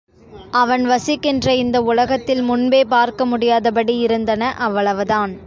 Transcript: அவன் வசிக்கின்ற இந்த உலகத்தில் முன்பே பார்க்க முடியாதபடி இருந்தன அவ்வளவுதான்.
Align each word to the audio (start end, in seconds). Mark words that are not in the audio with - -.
அவன் 0.51 0.85
வசிக்கின்ற 0.85 1.53
இந்த 1.55 1.77
உலகத்தில் 1.81 2.41
முன்பே 2.41 2.81
பார்க்க 2.85 3.25
முடியாதபடி 3.25 3.95
இருந்தன 3.99 4.51
அவ்வளவுதான். 4.59 5.33